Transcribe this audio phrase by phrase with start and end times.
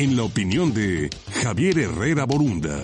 [0.00, 1.10] en la opinión de
[1.42, 2.80] Javier Herrera Borunda.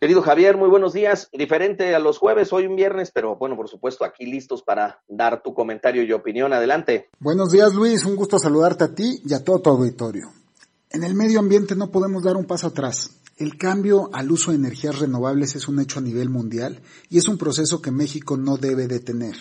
[0.00, 1.28] Querido Javier, muy buenos días.
[1.32, 5.40] Diferente a los jueves, hoy un viernes, pero bueno, por supuesto, aquí listos para dar
[5.40, 6.52] tu comentario y opinión.
[6.52, 7.10] Adelante.
[7.20, 8.04] Buenos días, Luis.
[8.04, 10.32] Un gusto saludarte a ti y a todo tu auditorio.
[10.90, 13.20] En el medio ambiente no podemos dar un paso atrás.
[13.36, 17.28] El cambio al uso de energías renovables es un hecho a nivel mundial y es
[17.28, 19.36] un proceso que México no debe detener.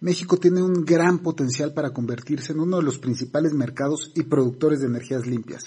[0.00, 4.78] México tiene un gran potencial para convertirse en uno de los principales mercados y productores
[4.78, 5.64] de energías limpias,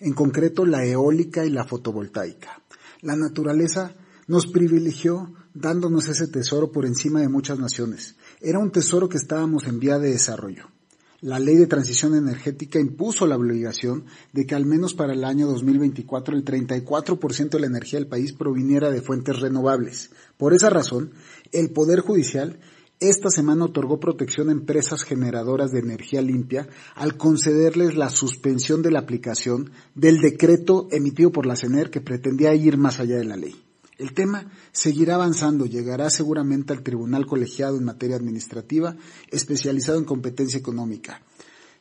[0.00, 2.62] en concreto la eólica y la fotovoltaica.
[3.02, 3.94] La naturaleza
[4.26, 8.16] nos privilegió dándonos ese tesoro por encima de muchas naciones.
[8.40, 10.68] Era un tesoro que estábamos en vía de desarrollo.
[11.20, 15.46] La ley de transición energética impuso la obligación de que al menos para el año
[15.46, 20.10] 2024 el 34% de la energía del país proviniera de fuentes renovables.
[20.36, 21.12] Por esa razón,
[21.52, 22.58] el Poder Judicial
[23.08, 28.90] esta semana otorgó protección a empresas generadoras de energía limpia al concederles la suspensión de
[28.90, 33.36] la aplicación del decreto emitido por la CENER que pretendía ir más allá de la
[33.36, 33.54] ley.
[33.96, 38.96] El tema seguirá avanzando, llegará seguramente al Tribunal Colegiado en materia administrativa,
[39.30, 41.22] especializado en competencia económica.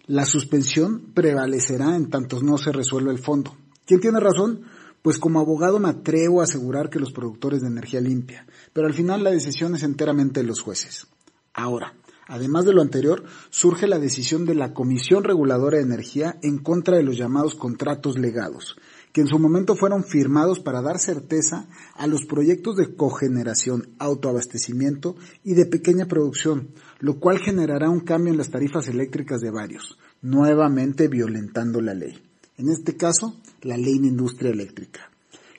[0.06, 3.56] La suspensión prevalecerá en tanto no se resuelva el fondo.
[3.86, 4.62] ¿Quién tiene razón?
[5.02, 8.94] Pues como abogado me atrevo a asegurar que los productores de energía limpia, pero al
[8.94, 11.08] final la decisión es enteramente de los jueces.
[11.54, 11.94] Ahora,
[12.28, 16.98] además de lo anterior, surge la decisión de la Comisión Reguladora de Energía en contra
[16.98, 18.76] de los llamados contratos legados,
[19.12, 25.16] que en su momento fueron firmados para dar certeza a los proyectos de cogeneración, autoabastecimiento
[25.44, 30.00] y de pequeña producción, lo cual generará un cambio en las tarifas eléctricas de varios,
[30.24, 32.20] nuevamente violentando la ley.
[32.58, 35.12] En este caso, la ley de industria eléctrica.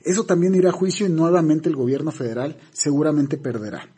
[0.03, 3.89] Eso también irá a juicio y nuevamente el gobierno federal seguramente perderá.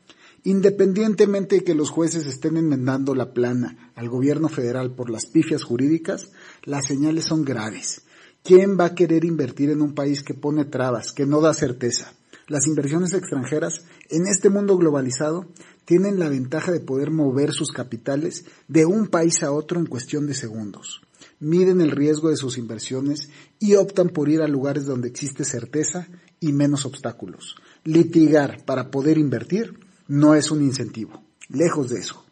[0.48, 5.62] Independientemente de que los jueces estén enmendando la plana al gobierno federal por las pifias
[5.62, 6.32] jurídicas,
[6.64, 8.04] las señales son graves.
[8.46, 12.14] ¿Quién va a querer invertir en un país que pone trabas, que no da certeza?
[12.48, 15.48] Las inversiones extranjeras en este mundo globalizado
[15.84, 20.28] tienen la ventaja de poder mover sus capitales de un país a otro en cuestión
[20.28, 21.02] de segundos
[21.40, 23.30] miden el riesgo de sus inversiones
[23.60, 26.08] y optan por ir a lugares donde existe certeza
[26.40, 27.56] y menos obstáculos.
[27.84, 32.24] Litigar para poder invertir no es un incentivo, lejos de eso.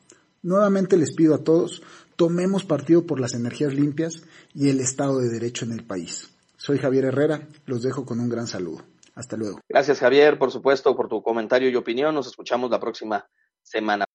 [0.41, 1.81] Nuevamente les pido a todos,
[2.16, 6.31] tomemos partido por las energías limpias y el Estado de Derecho en el país.
[6.58, 8.84] Soy Javier Herrera, los dejo con un gran saludo.
[9.16, 9.59] Hasta luego.
[9.69, 12.13] Gracias Javier, por supuesto, por tu comentario y opinión.
[12.13, 13.25] Nos escuchamos la próxima
[13.62, 14.06] semana.